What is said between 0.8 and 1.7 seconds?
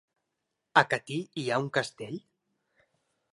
A Catí hi ha un